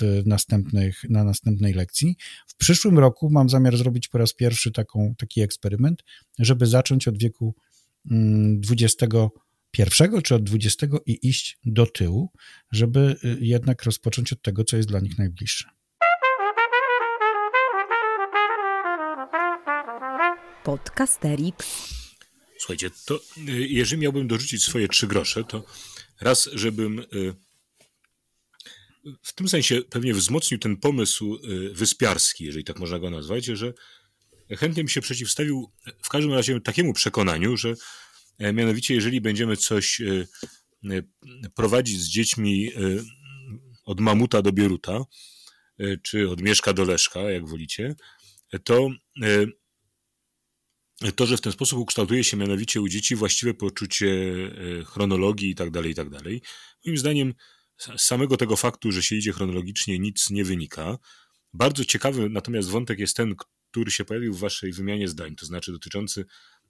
w 0.00 0.22
następnych, 0.26 1.04
na 1.10 1.24
następnej 1.24 1.74
lekcji. 1.74 2.16
W 2.46 2.56
przyszłym 2.56 2.98
roku 2.98 3.30
mam 3.30 3.48
zamiar 3.48 3.76
zrobić 3.76 4.08
po 4.08 4.18
raz 4.18 4.34
pierwszy 4.34 4.72
taką, 4.72 5.14
taki 5.18 5.40
eksperyment, 5.40 6.02
żeby 6.38 6.66
zacząć 6.66 7.08
od 7.08 7.18
wieku 7.18 7.54
20 8.04 9.06
mm, 9.06 9.28
pierwszego 9.76 10.22
czy 10.22 10.34
od 10.34 10.44
dwudziestego 10.44 11.02
i 11.06 11.28
iść 11.28 11.58
do 11.64 11.86
tyłu, 11.86 12.32
żeby 12.72 13.16
y, 13.24 13.36
jednak 13.40 13.82
rozpocząć 13.82 14.32
od 14.32 14.42
tego, 14.42 14.64
co 14.64 14.76
jest 14.76 14.88
dla 14.88 15.00
nich 15.00 15.18
najbliższe. 15.18 15.70
Podcasterix. 20.64 21.66
Słuchajcie, 22.58 22.90
to 23.06 23.16
y, 23.16 23.20
jeżeli 23.68 24.02
miałbym 24.02 24.28
dorzucić 24.28 24.64
swoje 24.64 24.88
trzy 24.88 25.06
grosze, 25.06 25.44
to 25.44 25.64
raz, 26.20 26.48
żebym 26.52 26.98
y, 26.98 27.34
w 29.22 29.32
tym 29.34 29.48
sensie 29.48 29.82
pewnie 29.90 30.14
wzmocnił 30.14 30.60
ten 30.60 30.76
pomysł 30.76 31.38
wyspiarski, 31.72 32.44
jeżeli 32.44 32.64
tak 32.64 32.78
można 32.78 32.98
go 32.98 33.10
nazwać, 33.10 33.44
że 33.44 33.72
chętnie 34.50 34.82
bym 34.82 34.88
się 34.88 35.00
przeciwstawił 35.00 35.72
w 36.02 36.08
każdym 36.08 36.32
razie 36.32 36.60
takiemu 36.60 36.92
przekonaniu, 36.92 37.56
że 37.56 37.74
mianowicie, 38.38 38.94
jeżeli 38.94 39.20
będziemy 39.20 39.56
coś 39.56 40.00
e, 40.00 40.26
e, 40.90 41.02
prowadzić 41.54 42.00
z 42.00 42.08
dziećmi 42.08 42.70
od 43.84 44.00
mamuta 44.00 44.42
do 44.42 44.52
bieruta, 44.52 45.04
czy 46.02 46.30
od 46.30 46.40
mieszka 46.40 46.72
do 46.72 46.84
leszka, 46.84 47.20
jak 47.20 47.48
wolicie, 47.48 47.94
to 48.64 48.90
to, 51.16 51.26
że 51.26 51.36
w 51.36 51.40
ten 51.40 51.52
sposób 51.52 51.78
ukształtuje 51.78 52.24
się 52.24 52.36
mianowicie 52.36 52.80
u 52.80 52.88
dzieci 52.88 53.16
właściwe 53.16 53.54
poczucie 53.54 54.32
chronologii 54.86 55.50
i 55.50 55.54
tak 55.54 55.70
dalej, 55.70 55.90
i 55.90 55.94
tak 55.94 56.10
dalej. 56.10 56.42
Moim 56.86 56.96
zdaniem 56.96 57.34
z 57.78 58.02
samego 58.02 58.36
tego 58.36 58.56
faktu, 58.56 58.92
że 58.92 59.02
się 59.02 59.16
idzie 59.16 59.32
chronologicznie, 59.32 59.98
nic 59.98 60.30
nie 60.30 60.44
wynika. 60.44 60.98
Bardzo 61.52 61.84
ciekawy 61.84 62.28
natomiast 62.30 62.68
wątek 62.68 62.98
jest 62.98 63.16
ten, 63.16 63.34
który 63.70 63.90
się 63.90 64.04
pojawił 64.04 64.34
w 64.34 64.38
waszej 64.38 64.72
wymianie 64.72 65.08
zdań, 65.08 65.36
to 65.36 65.46
znaczy 65.46 65.72
dotyczący 65.72 66.24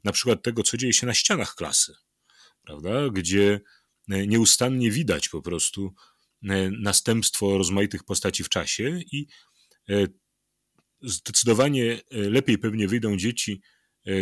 na 0.06 0.12
przykład 0.12 0.42
tego, 0.42 0.62
co 0.62 0.76
dzieje 0.76 0.92
się 0.92 1.06
na 1.06 1.14
ścianach 1.14 1.54
klasy, 1.54 1.94
prawda? 2.62 2.90
Gdzie 3.10 3.60
e, 4.10 4.26
nieustannie 4.26 4.90
widać 4.90 5.28
po 5.28 5.42
prostu 5.42 5.94
e, 6.42 6.70
następstwo 6.70 7.58
rozmaitych 7.58 8.04
postaci 8.04 8.44
w 8.44 8.48
czasie 8.48 9.00
i 9.12 9.26
e, 9.88 10.06
zdecydowanie 11.02 12.00
lepiej 12.10 12.58
pewnie 12.58 12.88
wyjdą 12.88 13.16
dzieci, 13.16 13.60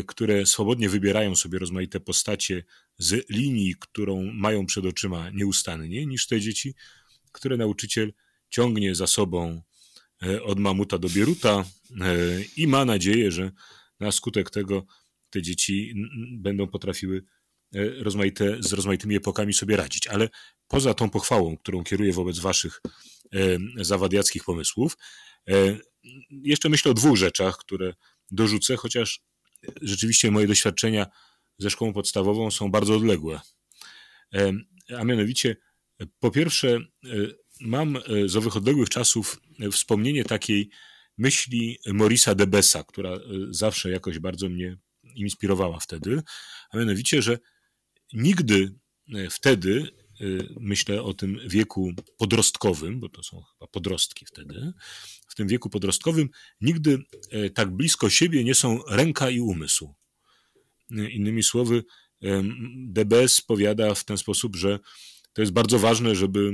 które 0.07 0.47
swobodnie 0.47 0.89
wybierają 0.89 1.37
sobie 1.37 1.59
rozmaite 1.59 2.01
postacie 2.01 2.65
z 2.99 3.31
linii, 3.31 3.75
którą 3.81 4.23
mają 4.33 4.67
przed 4.67 4.85
oczyma 4.85 5.31
nieustannie, 5.31 6.07
niż 6.07 6.27
te 6.27 6.41
dzieci, 6.41 6.75
które 7.33 7.57
nauczyciel 7.57 8.13
ciągnie 8.51 8.95
za 8.95 9.07
sobą 9.07 9.63
od 10.45 10.59
mamuta 10.59 10.99
do 10.99 11.09
bieruta 11.09 11.65
i 12.57 12.67
ma 12.67 12.85
nadzieję, 12.85 13.31
że 13.33 13.53
na 14.01 14.13
skutek 14.13 14.51
tego 14.51 14.87
te 15.35 15.43
dzieci 15.43 15.95
będą 16.39 16.69
potrafiły 16.69 17.25
e, 17.75 17.89
rozmaite, 17.89 18.57
z 18.61 18.73
rozmaitymi 18.73 19.17
epokami 19.17 19.53
sobie 19.53 19.77
radzić. 19.77 20.07
Ale 20.07 20.29
poza 20.69 20.95
tą 20.95 21.11
pochwałą, 21.11 21.57
którą 21.57 21.85
kieruję 21.85 22.13
wobec 22.13 22.39
waszych 22.39 22.83
e, 23.35 23.59
zawadiackich 23.85 24.45
pomysłów, 24.45 24.97
e, 25.49 25.79
jeszcze 26.31 26.69
myślę 26.69 26.91
o 26.91 26.95
dwóch 26.95 27.17
rzeczach, 27.17 27.57
które 27.57 27.95
dorzucę, 28.31 28.77
chociaż 28.77 29.21
rzeczywiście 29.83 30.31
moje 30.31 30.47
doświadczenia 30.47 31.07
ze 31.59 31.71
szkołą 31.71 31.93
podstawową 31.93 32.51
są 32.51 32.71
bardzo 32.71 32.95
odległe. 32.95 33.41
A 34.99 35.05
mianowicie, 35.05 35.57
po 36.21 36.31
pierwsze, 36.31 36.79
mam 37.61 37.99
z 38.27 38.37
owych 38.37 38.57
odległych 38.57 38.89
czasów 38.89 39.41
wspomnienie 39.73 40.25
takiej 40.25 40.71
myśli 41.19 41.79
Morisa 41.87 42.35
Debesa, 42.35 42.85
która 42.85 43.19
zawsze 43.51 43.91
jakoś 43.91 44.19
bardzo 44.19 44.49
mnie 44.49 44.79
inspirowała 45.15 45.81
wtedy, 45.81 46.23
a 46.71 46.79
mianowicie, 46.79 47.23
że 47.23 47.39
nigdy 48.13 48.75
e, 49.15 49.31
wtedy, 49.31 49.89
e, 50.21 50.25
myślę 50.61 51.03
o 51.03 51.15
tym 51.15 51.39
wieku 51.49 51.93
podrostkowym, 52.17 53.01
bo 53.01 53.09
to 53.09 53.23
są 53.23 53.43
chyba 53.43 53.67
podrostki 53.67 54.27
wtedy, 54.27 54.73
w 55.29 55.35
tym 55.35 55.49
wieku 55.49 55.71
podrostkowym 55.71 56.29
nigdy 56.61 56.99
e, 57.31 57.51
tak 57.51 57.71
blisko 57.71 58.11
siebie 58.11 58.45
nie 58.45 58.55
są 58.55 58.81
ręka 58.89 59.31
i 59.31 59.41
umysł. 59.41 59.95
Innymi 60.91 61.43
słowy, 61.43 61.85
DBS 62.87 63.41
powiada 63.41 63.95
w 63.95 64.05
ten 64.05 64.19
sposób, 64.19 64.57
że 64.57 64.79
to 65.33 65.43
jest 65.43 65.53
bardzo 65.53 65.79
ważne, 65.79 66.15
żeby 66.15 66.53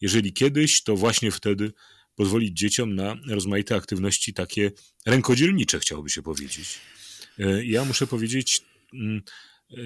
jeżeli 0.00 0.32
kiedyś, 0.32 0.82
to 0.82 0.96
właśnie 0.96 1.30
wtedy 1.30 1.72
pozwolić 2.14 2.58
dzieciom 2.58 2.94
na 2.94 3.16
rozmaite 3.28 3.76
aktywności 3.76 4.34
takie 4.34 4.72
rękodzielnicze, 5.06 5.80
chciałoby 5.80 6.10
się 6.10 6.22
powiedzieć. 6.22 6.80
E, 7.38 7.64
ja 7.64 7.84
muszę 7.84 8.06
powiedzieć, 8.06 8.62
mm, 8.94 9.22
e, 9.72 9.76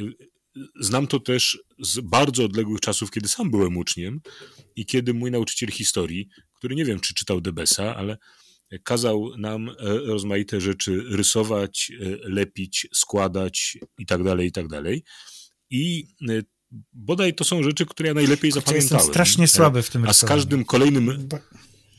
znam 0.80 1.06
to 1.06 1.20
też 1.20 1.58
z 1.78 2.00
bardzo 2.00 2.44
odległych 2.44 2.80
czasów, 2.80 3.10
kiedy 3.10 3.28
sam 3.28 3.50
byłem 3.50 3.76
uczniem 3.76 4.20
i 4.76 4.86
kiedy 4.86 5.14
mój 5.14 5.30
nauczyciel 5.30 5.70
historii, 5.70 6.28
który 6.54 6.74
nie 6.74 6.84
wiem, 6.84 7.00
czy 7.00 7.14
czytał 7.14 7.40
Debesa, 7.40 7.96
ale 7.96 8.18
kazał 8.82 9.30
nam 9.38 9.68
e, 9.68 9.74
rozmaite 9.98 10.60
rzeczy 10.60 11.02
rysować, 11.06 11.92
lepić, 12.22 12.88
składać 12.94 13.78
i 13.98 14.06
tak 14.06 14.22
dalej, 14.22 14.48
i 14.48 14.52
tak 14.52 14.68
dalej. 14.68 15.04
I 15.70 16.06
bodaj 16.92 17.34
to 17.34 17.44
są 17.44 17.62
rzeczy, 17.62 17.86
które 17.86 18.08
ja 18.08 18.14
najlepiej 18.14 18.52
zapamiętałem. 18.52 18.98
Jestem 18.98 19.12
strasznie 19.12 19.48
słaby 19.48 19.82
w 19.82 19.90
tym 19.90 20.04
A 20.04 20.12
z 20.12 20.24
każdym 20.24 20.64
kolejnym 20.64 21.28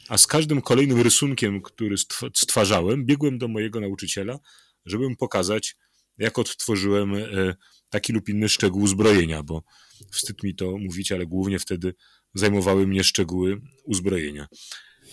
a 0.10 0.18
z 0.18 0.28
każdym 0.28 0.62
kolejnym 0.62 1.02
rysunkiem, 1.02 1.62
który 1.62 1.96
stwarzałem, 2.34 3.06
biegłem 3.06 3.38
do 3.38 3.48
mojego 3.48 3.80
nauczyciela 3.80 4.40
żeby 4.86 5.16
pokazać, 5.16 5.76
jak 6.18 6.40
odtworzyłem 6.40 7.16
e, 7.16 7.56
taki 7.90 8.14
lub 8.14 8.30
inny 8.30 8.50
szczegół 8.50 8.82
uzbrojenia, 8.82 9.44
bo 9.44 9.64
wstyd 10.12 10.44
mi 10.44 10.56
to 10.56 10.78
mówić, 10.78 11.12
ale 11.12 11.26
głównie 11.26 11.60
wtedy 11.60 11.94
zajmowały 12.34 12.88
mnie 12.88 13.04
szczegóły 13.04 13.62
uzbrojenia. 13.84 14.48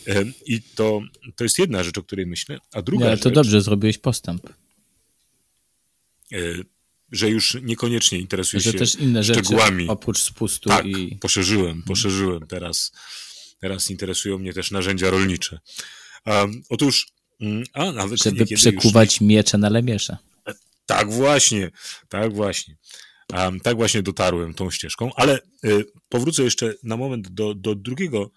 E, 0.07 0.25
I 0.47 0.63
to, 0.63 1.01
to 1.37 1.45
jest 1.45 1.59
jedna 1.59 1.85
rzecz, 1.85 1.99
o 1.99 2.03
której 2.03 2.27
myślę. 2.27 2.59
A 2.73 2.83
druga 2.83 3.05
Nie, 3.05 3.11
ale 3.11 3.19
to 3.19 3.29
rzecz, 3.29 3.35
dobrze, 3.35 3.61
zrobiłeś 3.61 3.99
postęp. 3.99 4.49
E, 6.33 6.39
że 7.13 7.31
już 7.31 7.57
niekoniecznie 7.63 8.19
interesuje 8.19 8.61
że 8.61 8.73
się 8.73 8.79
też 8.79 8.95
inne 8.95 9.25
szczegółami. 9.25 9.83
Rzeczy 9.83 9.93
oprócz 9.93 10.19
spustu 10.19 10.69
tak, 10.69 10.87
i... 10.87 11.17
poszerzyłem, 11.17 11.83
poszerzyłem. 11.83 12.47
Teraz, 12.47 12.93
teraz 13.61 13.91
interesują 13.91 14.39
mnie 14.39 14.53
też 14.53 14.71
narzędzia 14.71 15.11
rolnicze. 15.11 15.59
Um, 16.27 16.63
otóż 16.69 17.07
a, 17.73 17.93
nawet 17.93 18.23
Żeby 18.23 18.47
przekuwać 18.47 19.15
już... 19.15 19.21
miecze 19.21 19.59
na 19.59 19.69
lemiesze. 19.69 20.17
Tak 20.87 21.13
właśnie, 21.13 21.71
tak 22.09 22.35
właśnie. 22.35 22.77
Um, 23.33 23.61
tak 23.61 23.77
właśnie 23.77 24.03
dotarłem 24.03 24.55
tą 24.55 24.71
ścieżką, 24.71 25.11
ale 25.17 25.39
y, 25.65 25.85
powrócę 26.09 26.43
jeszcze 26.43 26.75
na 26.83 26.97
moment 26.97 27.29
do, 27.29 27.55
do, 27.55 27.75
drugiego, 27.75 28.31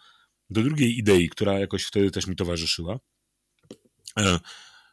do 0.49 0.63
drugiej 0.63 0.97
idei, 0.97 1.29
która 1.29 1.59
jakoś 1.59 1.83
wtedy 1.83 2.11
też 2.11 2.27
mi 2.27 2.35
towarzyszyła. 2.35 2.99
E, 4.19 4.39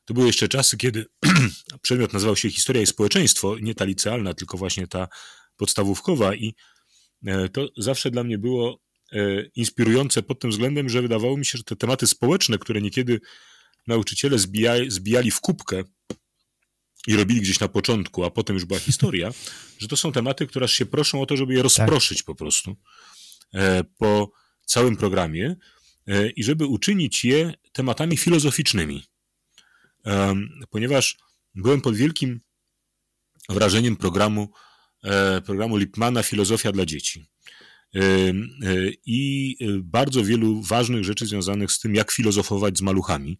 to 0.04 0.14
były 0.14 0.26
jeszcze 0.26 0.48
czasy, 0.48 0.76
kiedy 0.76 1.06
przedmiot 1.82 2.12
nazywał 2.12 2.36
się 2.36 2.50
Historia 2.50 2.82
i 2.82 2.86
Społeczeństwo, 2.86 3.56
nie 3.58 3.74
ta 3.74 3.84
licealna, 3.84 4.34
tylko 4.34 4.58
właśnie 4.58 4.86
ta 4.86 5.08
podstawówkowa 5.56 6.34
i 6.34 6.54
e, 7.26 7.48
to 7.48 7.68
zawsze 7.76 8.10
dla 8.10 8.24
mnie 8.24 8.38
było 8.38 8.80
e, 9.12 9.42
inspirujące 9.54 10.22
pod 10.22 10.40
tym 10.40 10.50
względem, 10.50 10.88
że 10.88 11.02
wydawało 11.02 11.36
mi 11.36 11.46
się, 11.46 11.58
że 11.58 11.64
te 11.64 11.76
tematy 11.76 12.06
społeczne, 12.06 12.58
które 12.58 12.82
niekiedy 12.82 13.20
nauczyciele 13.86 14.38
zbijali, 14.38 14.90
zbijali 14.90 15.30
w 15.30 15.40
kubkę 15.40 15.84
i 17.06 17.16
robili 17.16 17.40
gdzieś 17.40 17.60
na 17.60 17.68
początku, 17.68 18.24
a 18.24 18.30
potem 18.30 18.56
już 18.56 18.64
była 18.64 18.80
historia, 18.80 19.30
że 19.80 19.88
to 19.88 19.96
są 19.96 20.12
tematy, 20.12 20.46
które 20.46 20.64
aż 20.64 20.72
się 20.72 20.86
proszą 20.86 21.22
o 21.22 21.26
to, 21.26 21.36
żeby 21.36 21.54
je 21.54 21.62
rozproszyć 21.62 22.18
tak. 22.18 22.26
po 22.26 22.34
prostu. 22.34 22.76
E, 23.54 23.84
po 23.98 24.32
całym 24.64 24.96
programie 24.96 25.56
i 26.36 26.44
żeby 26.44 26.66
uczynić 26.66 27.24
je 27.24 27.54
tematami 27.72 28.16
filozoficznymi. 28.16 29.04
Ponieważ 30.70 31.18
byłem 31.54 31.80
pod 31.80 31.96
wielkim 31.96 32.40
wrażeniem 33.48 33.96
programu, 33.96 34.52
programu 35.44 35.76
Lipmana 35.76 36.22
Filozofia 36.22 36.72
dla 36.72 36.86
dzieci. 36.86 37.26
I 39.06 39.56
bardzo 39.82 40.24
wielu 40.24 40.62
ważnych 40.62 41.04
rzeczy 41.04 41.26
związanych 41.26 41.72
z 41.72 41.80
tym, 41.80 41.94
jak 41.94 42.12
filozofować 42.12 42.78
z 42.78 42.82
maluchami 42.82 43.38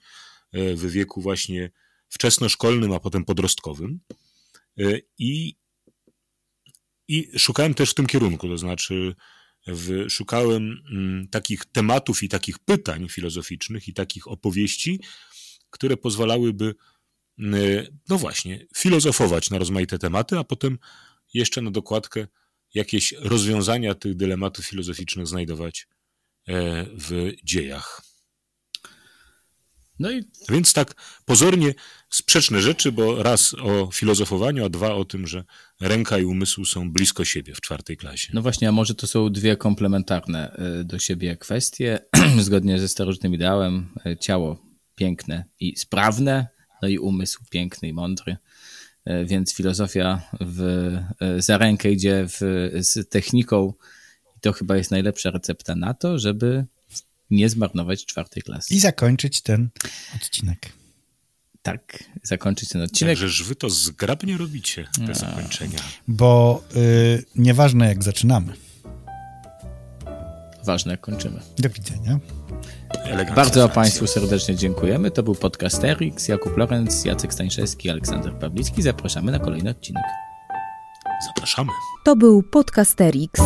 w 0.75 0.91
wieku 0.91 1.21
właśnie 1.21 1.71
wczesnoszkolnym, 2.09 2.93
a 2.93 3.01
potem 3.01 3.25
podrostkowym. 3.25 4.01
I, 5.19 5.55
i 7.09 7.39
szukałem 7.39 7.75
też 7.75 7.91
w 7.91 7.95
tym 7.95 8.07
kierunku, 8.07 8.49
to 8.49 8.59
znaczy 8.59 9.15
w, 9.67 10.11
szukałem 10.11 10.83
mm, 10.91 11.29
takich 11.29 11.65
tematów 11.65 12.23
i 12.23 12.29
takich 12.29 12.59
pytań 12.59 13.09
filozoficznych 13.09 13.89
i 13.89 13.95
takich 13.95 14.29
opowieści, 14.29 15.01
które 15.71 15.97
pozwalałyby, 15.97 16.75
mm, 17.39 17.87
no 18.09 18.19
właśnie, 18.19 18.67
filozofować 18.77 19.51
na 19.51 19.59
rozmaite 19.59 19.99
tematy, 19.99 20.39
a 20.39 20.45
potem 20.45 20.79
jeszcze 21.35 21.63
na 21.63 21.71
dokładkę 21.71 22.27
jakieś 22.75 23.13
rozwiązania 23.13 23.95
tych 23.95 24.17
dylematów 24.17 24.67
filozoficznych 24.67 25.27
znajdować 25.27 25.89
e, 26.49 26.85
w 26.85 27.33
dziejach. 27.45 28.06
No 29.99 30.11
i... 30.11 30.25
Więc 30.49 30.73
tak 30.73 30.95
pozornie 31.25 31.75
sprzeczne 32.11 32.63
rzeczy, 32.63 32.93
bo 32.93 33.23
raz 33.23 33.55
o 33.55 33.91
filozofowaniu, 33.93 34.65
a 34.65 34.69
dwa 34.69 34.95
o 34.95 35.05
tym, 35.05 35.27
że 35.27 35.45
ręka 35.81 36.19
i 36.19 36.25
umysł 36.25 36.65
są 36.65 36.93
blisko 36.93 37.25
siebie 37.25 37.55
w 37.55 37.61
czwartej 37.61 37.97
klasie. 37.97 38.31
No 38.35 38.43
właśnie, 38.43 38.69
a 38.69 38.73
może 38.73 38.95
to 38.95 39.07
są 39.07 39.31
dwie 39.31 39.57
komplementarne 39.57 40.53
e, 40.53 40.85
do 40.85 40.99
siebie 40.99 41.37
kwestie. 41.37 41.99
Zgodnie 42.41 42.79
ze 42.79 42.89
starożytnym 42.89 43.35
ideałem, 43.35 43.89
e, 44.07 44.17
ciało 44.17 44.67
piękne 44.95 45.45
i 45.61 45.77
sprawne, 45.77 46.49
no 46.83 46.89
i 46.89 46.99
umysł 46.99 47.45
piękny 47.51 47.89
i 47.89 47.93
mądry. 47.93 48.37
E, 49.05 49.25
więc 49.25 49.55
filozofia 49.55 50.23
w, 50.41 50.93
za 51.39 51.59
rękę 51.59 51.93
idzie 51.93 52.27
w, 52.29 52.71
z 52.75 53.09
techniką 53.09 53.73
i 54.37 54.41
to 54.41 54.53
chyba 54.53 54.77
jest 54.77 54.91
najlepsza 54.91 55.31
recepta 55.31 55.75
na 55.75 55.95
to, 55.95 56.19
żeby 56.19 56.67
nie 57.31 57.49
zmarnować 57.49 58.07
czwartej 58.07 58.43
klasy. 58.43 58.75
I 58.75 58.81
zakończyć 58.81 59.41
ten 59.41 59.69
odcinek. 60.17 60.73
Tak, 61.63 62.05
zakończyć 62.23 62.69
ten 62.69 62.83
odcinek. 62.83 63.19
Także 63.19 63.45
wy 63.45 63.55
to 63.55 63.71
zgrabnie 63.71 64.37
robicie, 64.37 64.89
te 65.07 65.11
A. 65.11 65.15
zakończenia. 65.15 65.79
Bo 66.09 66.63
y, 66.77 67.25
nieważne 67.35 67.89
jak 67.89 68.05
zaczynamy. 68.05 68.53
Ważne 70.65 70.93
jak 70.93 71.01
kończymy. 71.01 71.41
Do 71.59 71.69
widzenia. 71.69 72.19
Bardzo 73.35 73.69
Państwu 73.69 74.07
serdecznie 74.07 74.57
dziękujemy. 74.57 75.11
To 75.11 75.23
był 75.23 75.35
podcast 75.35 75.85
Erix, 75.85 76.29
Jakub 76.29 76.57
Lorenz, 76.57 77.05
Jacek 77.05 77.35
Stańszewski, 77.35 77.91
Aleksander 77.91 78.39
Pawlicki. 78.39 78.83
Zapraszamy 78.83 79.33
na 79.33 79.39
kolejny 79.39 79.71
odcinek. 79.71 80.05
Zapraszamy. 81.27 81.71
To 82.05 82.17
był 82.17 82.43
podcast 82.43 83.01
Erix. 83.01 83.41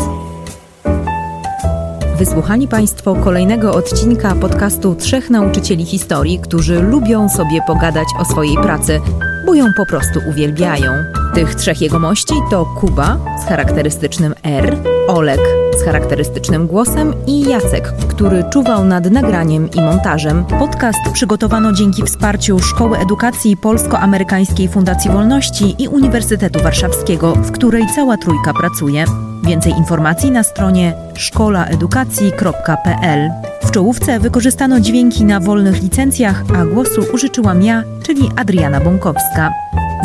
Wysłuchali 2.20 2.68
Państwo 2.68 3.14
kolejnego 3.14 3.74
odcinka 3.74 4.34
podcastu 4.34 4.94
Trzech 4.94 5.30
Nauczycieli 5.30 5.84
Historii, 5.84 6.38
którzy 6.38 6.82
lubią 6.82 7.28
sobie 7.28 7.60
pogadać 7.66 8.08
o 8.18 8.24
swojej 8.24 8.56
pracy, 8.56 9.00
bo 9.46 9.54
ją 9.54 9.64
po 9.76 9.86
prostu 9.86 10.20
uwielbiają. 10.30 10.92
Tych 11.34 11.54
trzech 11.54 11.80
jegomości 11.80 12.34
to 12.50 12.66
Kuba 12.80 13.18
z 13.42 13.48
charakterystycznym 13.48 14.34
R, 14.42 14.76
Olek 15.08 15.40
z 15.80 15.84
charakterystycznym 15.84 16.66
głosem 16.66 17.14
i 17.26 17.40
Jacek, 17.40 17.92
który 18.08 18.44
czuwał 18.52 18.84
nad 18.84 19.10
nagraniem 19.10 19.70
i 19.70 19.80
montażem. 19.80 20.44
Podcast 20.44 21.00
przygotowano 21.12 21.72
dzięki 21.72 22.02
wsparciu 22.02 22.58
Szkoły 22.58 22.98
Edukacji 22.98 23.56
Polsko-Amerykańskiej 23.56 24.68
Fundacji 24.68 25.10
Wolności 25.10 25.74
i 25.78 25.88
Uniwersytetu 25.88 26.62
Warszawskiego, 26.62 27.32
w 27.32 27.52
której 27.52 27.86
cała 27.94 28.16
trójka 28.16 28.54
pracuje. 28.54 29.04
Więcej 29.50 29.72
informacji 29.72 30.30
na 30.30 30.42
stronie 30.42 30.94
szkolaedukacji.pl. 31.14 33.30
W 33.62 33.70
czołówce 33.70 34.20
wykorzystano 34.20 34.80
dźwięki 34.80 35.24
na 35.24 35.40
wolnych 35.40 35.82
licencjach, 35.82 36.42
a 36.54 36.64
głosu 36.64 37.04
użyczyłam 37.14 37.62
ja, 37.62 37.82
czyli 38.02 38.30
Adriana 38.36 38.80
Bąkowska. 38.80 39.52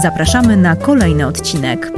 Zapraszamy 0.01 0.57
na 0.57 0.75
kolejny 0.75 1.27
odcinek. 1.27 1.91